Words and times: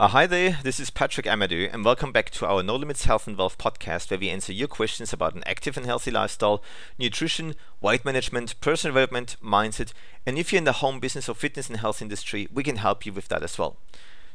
Uh, 0.00 0.08
hi 0.08 0.26
there, 0.26 0.58
this 0.62 0.80
is 0.80 0.88
Patrick 0.88 1.26
Amadou, 1.26 1.68
and 1.70 1.84
welcome 1.84 2.10
back 2.10 2.30
to 2.30 2.46
our 2.46 2.62
No 2.62 2.74
Limits 2.74 3.04
Health 3.04 3.26
and 3.26 3.36
Wealth 3.36 3.58
podcast, 3.58 4.10
where 4.10 4.18
we 4.18 4.30
answer 4.30 4.50
your 4.50 4.66
questions 4.66 5.12
about 5.12 5.34
an 5.34 5.42
active 5.44 5.76
and 5.76 5.84
healthy 5.84 6.10
lifestyle, 6.10 6.62
nutrition, 6.98 7.54
weight 7.82 8.02
management, 8.02 8.58
personal 8.62 8.94
development, 8.94 9.36
mindset, 9.44 9.92
and 10.24 10.38
if 10.38 10.52
you're 10.52 10.58
in 10.58 10.64
the 10.64 10.72
home 10.80 11.00
business 11.00 11.28
or 11.28 11.34
fitness 11.34 11.68
and 11.68 11.80
health 11.80 12.00
industry, 12.00 12.48
we 12.50 12.62
can 12.62 12.76
help 12.76 13.04
you 13.04 13.12
with 13.12 13.28
that 13.28 13.42
as 13.42 13.58
well. 13.58 13.76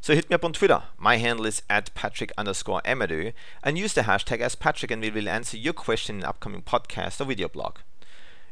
So 0.02 0.14
hit 0.14 0.30
me 0.30 0.36
up 0.36 0.46
on 0.46 0.54
Twitter. 0.54 0.84
My 1.00 1.18
handle 1.18 1.48
is 1.48 1.64
at 1.68 1.92
Patrick 1.96 2.32
underscore 2.38 2.84
Amadou, 2.86 3.34
and 3.64 3.76
use 3.76 3.94
the 3.96 4.02
hashtag 4.02 4.42
as 4.42 4.54
Patrick, 4.54 4.92
and 4.92 5.02
we 5.02 5.10
will 5.10 5.28
answer 5.28 5.58
your 5.58 5.74
question 5.74 6.18
in 6.18 6.22
an 6.22 6.30
upcoming 6.30 6.62
podcast 6.62 7.20
or 7.20 7.26
video 7.26 7.48
blog. 7.48 7.78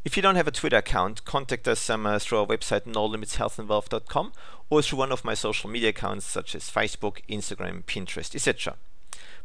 If 0.06 0.18
you 0.18 0.22
don't 0.22 0.36
have 0.36 0.50
a 0.50 0.52
Twitter 0.52 0.78
account, 0.78 1.24
contact 1.24 1.66
us 1.66 1.90
um, 1.90 2.06
uh, 2.06 2.20
through 2.20 2.40
our 2.40 2.46
website 2.46 2.82
nolimitshealthandwealth.com 2.82 4.34
or 4.70 4.82
through 4.82 5.00
one 5.00 5.14
of 5.14 5.24
my 5.24 5.34
social 5.34 5.70
media 5.70 5.90
accounts 5.90 6.26
such 6.26 6.56
as 6.56 6.70
Facebook, 6.70 7.20
Instagram, 7.30 7.86
Pinterest, 7.86 8.36
etc. 8.36 8.76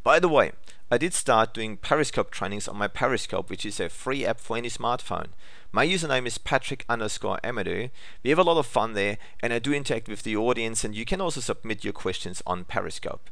By 0.02 0.18
the 0.18 0.28
way, 0.28 0.50
I 0.90 0.98
did 0.98 1.14
start 1.14 1.54
doing 1.54 1.76
Periscope 1.76 2.32
trainings 2.32 2.66
on 2.66 2.76
my 2.76 2.88
Periscope, 2.88 3.50
which 3.50 3.64
is 3.64 3.78
a 3.78 3.88
free 3.88 4.26
app 4.26 4.40
for 4.40 4.56
any 4.56 4.68
smartphone. 4.68 5.28
My 5.70 5.86
username 5.86 6.26
is 6.26 6.38
Patrick 6.38 6.84
underscore 6.88 7.38
Amadou. 7.44 7.90
We 8.24 8.30
have 8.30 8.38
a 8.40 8.42
lot 8.42 8.58
of 8.58 8.66
fun 8.66 8.94
there, 8.94 9.18
and 9.40 9.52
I 9.52 9.60
do 9.60 9.72
interact 9.72 10.08
with 10.08 10.24
the 10.24 10.36
audience, 10.36 10.82
and 10.82 10.92
you 10.92 11.04
can 11.04 11.20
also 11.20 11.40
submit 11.40 11.84
your 11.84 11.92
questions 11.92 12.42
on 12.48 12.64
Periscope. 12.64 13.30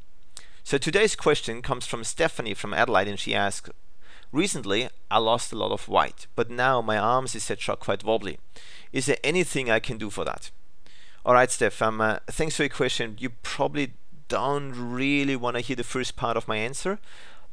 So 0.63 0.79
today's 0.79 1.17
question 1.17 1.61
comes 1.61 1.87
from 1.87 2.05
Stephanie 2.05 2.55
from 2.55 2.73
Adelaide, 2.73 3.09
and 3.09 3.19
she 3.19 3.35
asks, 3.35 3.71
Recently, 4.33 4.89
I 5.11 5.19
lost 5.19 5.53
a 5.53 5.57
lot 5.57 5.73
of 5.73 5.89
weight, 5.89 6.27
but 6.35 6.51
now 6.51 6.81
my 6.81 6.99
arms 6.99 7.35
etc. 7.35 7.77
quite 7.77 8.05
wobbly. 8.05 8.39
Is 8.93 9.07
there 9.07 9.19
anything 9.23 9.71
I 9.71 9.81
can 9.81 9.99
do 9.99 10.11
for 10.11 10.25
that? 10.25 10.51
Alright, 11.25 11.51
Steph, 11.51 11.83
um, 11.83 12.01
uh, 12.01 12.19
thanks 12.29 12.57
for 12.57 12.63
your 12.63 12.71
question. 12.71 13.17
You 13.19 13.31
probably 13.43 13.95
don't 14.29 14.73
really 14.73 15.37
want 15.37 15.57
to 15.57 15.63
hear 15.63 15.77
the 15.77 15.85
first 15.85 16.17
part 16.17 16.37
of 16.37 16.49
my 16.49 16.57
answer, 16.57 16.99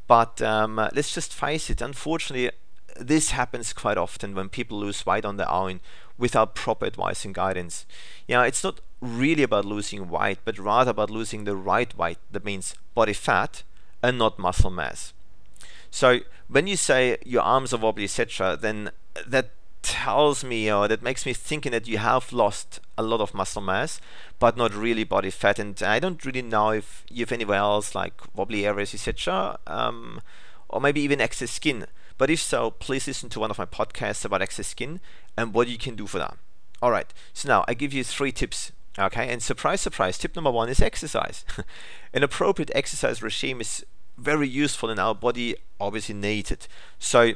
but 0.08 0.42
um, 0.42 0.80
uh, 0.80 0.90
let's 0.94 1.14
just 1.14 1.34
face 1.34 1.70
it. 1.70 1.82
Unfortunately, 1.82 2.52
this 3.00 3.32
happens 3.32 3.74
quite 3.74 3.98
often 3.98 4.36
when 4.36 4.50
people 4.50 4.78
lose 4.80 5.06
weight 5.06 5.26
on 5.26 5.38
their 5.38 5.50
own 5.50 5.80
without 6.18 6.56
proper 6.56 6.86
advice 6.86 7.26
and 7.26 7.34
guidance. 7.34 7.86
Know, 8.30 8.42
it's 8.42 8.64
not 8.64 8.80
really 9.02 9.44
about 9.44 9.66
losing 9.66 10.10
weight, 10.10 10.40
but 10.46 10.60
rather 10.60 10.92
about 10.92 11.10
losing 11.10 11.44
the 11.44 11.56
right 11.56 11.96
weight. 11.98 12.18
That 12.32 12.46
means 12.46 12.76
body 12.94 13.14
fat 13.14 13.64
and 14.02 14.18
not 14.18 14.40
muscle 14.40 14.70
mass. 14.70 15.14
So 15.94 16.22
when 16.48 16.66
you 16.66 16.76
say 16.76 17.20
your 17.24 17.44
arms 17.44 17.72
are 17.72 17.78
wobbly, 17.78 18.06
etc., 18.06 18.58
then 18.60 18.90
that 19.28 19.52
tells 19.84 20.44
me 20.44 20.72
or 20.72 20.88
that 20.88 21.04
makes 21.04 21.24
me 21.24 21.34
thinking 21.34 21.72
that 21.72 21.88
you 21.88 22.00
have 22.00 22.34
lost 22.34 22.80
a 22.98 23.04
lot 23.04 23.22
of 23.22 23.36
muscle 23.36 23.62
mass, 23.62 24.02
but 24.40 24.58
not 24.58 24.74
really 24.74 25.04
body 25.04 25.30
fat. 25.30 25.60
And 25.60 25.80
I 25.84 26.00
don't 26.00 26.26
really 26.26 26.42
know 26.42 26.72
if 26.72 27.06
you 27.12 27.20
have 27.20 27.32
anywhere 27.32 27.60
else 27.60 27.94
like 27.94 28.20
wobbly 28.36 28.66
areas, 28.66 28.96
etc., 28.96 29.60
um, 29.68 30.20
or 30.68 30.82
maybe 30.82 31.00
even 31.02 31.22
excess 31.22 31.52
skin. 31.52 31.86
But 32.18 32.32
if 32.32 32.42
so, 32.42 32.72
please 32.72 33.06
listen 33.06 33.30
to 33.30 33.40
one 33.40 33.52
of 33.52 33.60
my 33.60 33.68
podcasts 33.68 34.26
about 34.26 34.42
excess 34.42 34.70
skin 34.70 35.00
and 35.38 35.54
what 35.54 35.68
you 35.68 35.78
can 35.78 35.96
do 35.96 36.08
for 36.08 36.18
that. 36.18 36.38
All 36.82 36.90
right. 36.90 37.14
So 37.34 37.48
now 37.48 37.66
I 37.68 37.76
give 37.76 37.94
you 37.94 38.04
three 38.04 38.32
tips 38.32 38.72
Okay, 38.98 39.28
and 39.32 39.42
surprise, 39.42 39.82
surprise, 39.82 40.20
tip 40.20 40.36
number 40.36 40.52
one 40.52 40.70
is 40.70 40.80
exercise. 40.80 41.44
An 42.14 42.22
appropriate 42.22 42.70
exercise 42.76 43.24
regime 43.24 43.60
is 43.60 43.84
very 44.18 44.48
useful 44.48 44.90
and 44.90 45.00
our 45.00 45.16
body 45.16 45.56
obviously 45.80 46.16
needs 46.16 46.52
it. 46.52 46.68
So 47.00 47.34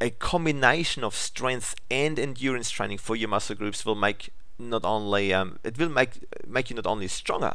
a 0.00 0.10
combination 0.10 1.04
of 1.04 1.14
strength 1.14 1.74
and 1.90 2.18
endurance 2.18 2.70
training 2.70 2.98
for 2.98 3.16
your 3.16 3.28
muscle 3.28 3.56
groups 3.56 3.84
will 3.86 3.94
make 3.94 4.30
not 4.58 4.84
only 4.84 5.32
um, 5.32 5.58
it 5.64 5.78
will 5.78 5.88
make 5.88 6.24
make 6.46 6.70
you 6.70 6.76
not 6.76 6.86
only 6.86 7.08
stronger, 7.08 7.54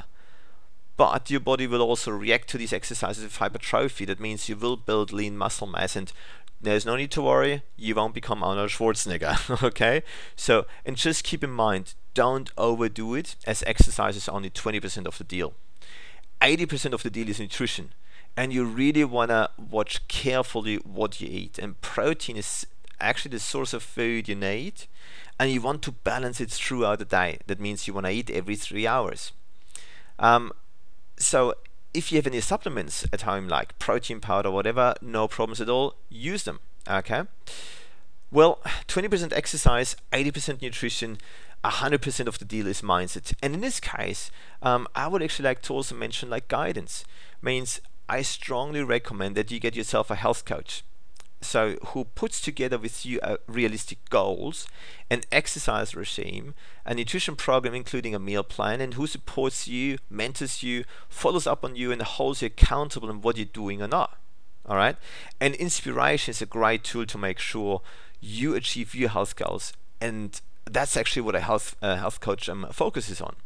but 0.97 1.29
your 1.29 1.39
body 1.39 1.65
will 1.67 1.81
also 1.81 2.11
react 2.11 2.49
to 2.49 2.57
these 2.57 2.73
exercises 2.73 3.23
with 3.23 3.37
hypertrophy. 3.37 4.05
That 4.05 4.19
means 4.19 4.49
you 4.49 4.57
will 4.57 4.77
build 4.77 5.13
lean 5.13 5.37
muscle 5.37 5.67
mass 5.67 5.95
and 5.95 6.11
there's 6.61 6.85
no 6.85 6.97
need 6.97 7.11
to 7.11 7.21
worry, 7.21 7.63
you 7.77 7.95
won't 7.95 8.13
become 8.13 8.43
Arnold 8.43 8.71
Schwarzenegger, 8.71 9.63
okay? 9.63 10.03
So, 10.35 10.65
and 10.85 10.97
just 10.97 11.23
keep 11.23 11.41
in 11.41 11.51
mind, 11.51 11.93
don't 12.13 12.51
overdo 12.57 13.15
it 13.15 13.37
as 13.47 13.63
exercise 13.65 14.17
is 14.17 14.27
only 14.27 14.49
20% 14.49 15.05
of 15.05 15.17
the 15.17 15.23
deal. 15.23 15.53
80% 16.41 16.91
of 16.91 17.03
the 17.03 17.09
deal 17.09 17.29
is 17.29 17.39
nutrition 17.39 17.93
and 18.39 18.53
you 18.53 18.63
really 18.63 19.03
want 19.03 19.27
to 19.27 19.49
watch 19.57 20.07
carefully 20.07 20.77
what 20.77 21.19
you 21.19 21.27
eat. 21.29 21.59
And 21.59 21.79
protein 21.81 22.37
is 22.37 22.65
actually 22.97 23.31
the 23.31 23.39
source 23.39 23.73
of 23.73 23.83
food 23.83 24.29
you 24.29 24.35
need, 24.35 24.85
and 25.37 25.51
you 25.51 25.59
want 25.59 25.81
to 25.81 25.91
balance 25.91 26.39
it 26.39 26.49
throughout 26.49 26.99
the 26.99 27.05
day. 27.05 27.39
That 27.47 27.59
means 27.59 27.85
you 27.85 27.93
want 27.93 28.05
to 28.05 28.13
eat 28.13 28.29
every 28.29 28.55
three 28.55 28.87
hours. 28.87 29.33
Um, 30.19 30.53
so 31.17 31.53
if 31.93 32.13
you 32.13 32.17
have 32.17 32.27
any 32.27 32.39
supplements 32.39 33.05
at 33.11 33.23
home, 33.23 33.49
like 33.49 33.77
protein 33.77 34.21
powder, 34.21 34.49
whatever, 34.49 34.93
no 35.01 35.27
problems 35.27 35.59
at 35.59 35.67
all. 35.67 35.95
Use 36.07 36.43
them. 36.43 36.61
Okay. 36.89 37.23
Well, 38.31 38.59
20% 38.87 39.33
exercise, 39.33 39.97
80% 40.13 40.61
nutrition, 40.61 41.17
100% 41.65 42.27
of 42.27 42.39
the 42.39 42.45
deal 42.45 42.67
is 42.67 42.81
mindset. 42.81 43.33
And 43.43 43.53
in 43.53 43.59
this 43.59 43.81
case, 43.81 44.31
um, 44.61 44.87
I 44.95 45.09
would 45.09 45.21
actually 45.21 45.43
like 45.43 45.61
to 45.63 45.73
also 45.73 45.93
mention 45.93 46.29
like 46.29 46.47
guidance. 46.47 47.03
Means 47.41 47.81
I 48.09 48.23
strongly 48.23 48.83
recommend 48.83 49.35
that 49.35 49.51
you 49.51 49.59
get 49.59 49.75
yourself 49.75 50.09
a 50.09 50.15
health 50.15 50.43
coach. 50.43 50.83
So, 51.41 51.77
who 51.87 52.03
puts 52.03 52.41
together 52.41 52.77
with 52.77 53.05
you 53.05 53.19
uh, 53.21 53.37
realistic 53.47 53.99
goals, 54.09 54.67
an 55.09 55.21
exercise 55.31 55.95
regime, 55.95 56.53
a 56.85 56.93
nutrition 56.93 57.37
program 57.37 57.73
including 57.73 58.13
a 58.13 58.19
meal 58.19 58.43
plan, 58.43 58.81
and 58.81 58.95
who 58.95 59.07
supports 59.07 59.65
you, 59.65 59.99
mentors 60.09 60.63
you, 60.63 60.83
follows 61.07 61.47
up 61.47 61.63
on 61.63 61.77
you, 61.77 61.93
and 61.93 62.01
holds 62.01 62.41
you 62.41 62.47
accountable 62.47 63.09
on 63.09 63.21
what 63.21 63.37
you're 63.37 63.45
doing 63.45 63.81
or 63.81 63.87
not. 63.87 64.17
All 64.65 64.75
right, 64.75 64.97
and 65.39 65.55
inspiration 65.55 66.31
is 66.31 66.41
a 66.41 66.45
great 66.45 66.83
tool 66.83 67.05
to 67.05 67.17
make 67.17 67.39
sure 67.39 67.81
you 68.19 68.53
achieve 68.53 68.93
your 68.93 69.09
health 69.09 69.37
goals, 69.37 69.71
and 70.01 70.41
that's 70.65 70.97
actually 70.97 71.21
what 71.21 71.35
a 71.35 71.39
health 71.39 71.77
uh, 71.81 71.95
health 71.95 72.19
coach 72.19 72.49
um, 72.49 72.67
focuses 72.73 73.21
on. 73.21 73.37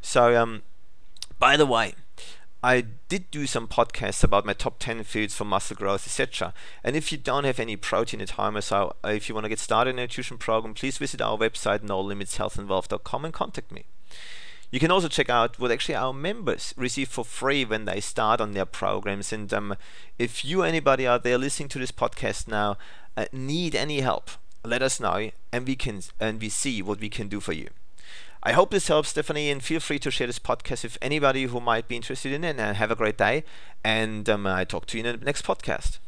So, 0.00 0.36
um, 0.36 0.62
by 1.38 1.56
the 1.56 1.66
way, 1.66 1.94
I 2.66 2.80
did 3.08 3.30
do 3.30 3.46
some 3.46 3.68
podcasts 3.68 4.24
about 4.24 4.44
my 4.44 4.52
top 4.52 4.80
10 4.80 5.04
foods 5.04 5.36
for 5.36 5.44
muscle 5.44 5.76
growth, 5.76 6.04
etc. 6.04 6.52
And 6.82 6.96
if 6.96 7.12
you 7.12 7.16
don't 7.16 7.44
have 7.44 7.60
any 7.60 7.76
protein 7.76 8.20
at 8.20 8.30
home, 8.30 8.56
or 8.56 8.60
so 8.60 8.96
if 9.04 9.28
you 9.28 9.36
want 9.36 9.44
to 9.44 9.48
get 9.48 9.60
started 9.60 9.90
in 9.90 10.00
a 10.00 10.02
nutrition 10.02 10.36
program, 10.36 10.74
please 10.74 10.98
visit 10.98 11.22
our 11.22 11.38
website, 11.38 11.84
nolimitshealthandwealth.com 11.84 13.24
and 13.24 13.32
contact 13.32 13.70
me. 13.70 13.84
You 14.72 14.80
can 14.80 14.90
also 14.90 15.06
check 15.06 15.30
out 15.30 15.60
what 15.60 15.70
actually 15.70 15.94
our 15.94 16.12
members 16.12 16.74
receive 16.76 17.08
for 17.08 17.24
free 17.24 17.64
when 17.64 17.84
they 17.84 18.00
start 18.00 18.40
on 18.40 18.50
their 18.50 18.66
programs. 18.66 19.32
And 19.32 19.54
um, 19.54 19.76
if 20.18 20.44
you, 20.44 20.64
anybody 20.64 21.06
out 21.06 21.22
there 21.22 21.38
listening 21.38 21.68
to 21.68 21.78
this 21.78 21.92
podcast 21.92 22.48
now, 22.48 22.78
uh, 23.16 23.26
need 23.30 23.76
any 23.76 24.00
help, 24.00 24.28
let 24.64 24.82
us 24.82 24.98
know, 24.98 25.30
and 25.52 25.68
we 25.68 25.76
can 25.76 26.02
and 26.18 26.40
we 26.40 26.48
see 26.48 26.82
what 26.82 26.98
we 26.98 27.10
can 27.10 27.28
do 27.28 27.38
for 27.38 27.52
you. 27.52 27.68
I 28.46 28.52
hope 28.52 28.70
this 28.70 28.86
helps, 28.86 29.08
Stephanie, 29.08 29.50
and 29.50 29.60
feel 29.60 29.80
free 29.80 29.98
to 29.98 30.08
share 30.08 30.28
this 30.28 30.38
podcast 30.38 30.84
with 30.84 30.98
anybody 31.02 31.46
who 31.46 31.58
might 31.58 31.88
be 31.88 31.96
interested 31.96 32.30
in 32.30 32.44
it. 32.44 32.60
And 32.60 32.76
have 32.76 32.92
a 32.92 32.94
great 32.94 33.18
day. 33.18 33.42
And 33.82 34.28
um, 34.28 34.46
I 34.46 34.62
talk 34.62 34.86
to 34.86 34.96
you 34.96 35.04
in 35.04 35.18
the 35.18 35.24
next 35.24 35.44
podcast. 35.44 35.98